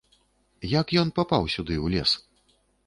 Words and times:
Як 0.79 0.87
ён 1.03 1.13
папаў 1.21 1.43
сюды 1.57 1.75
ў 1.85 1.95
лес? 1.97 2.11